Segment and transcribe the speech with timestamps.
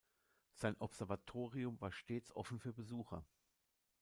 [0.55, 3.23] Sein Observatorium war stets offen für Besucher.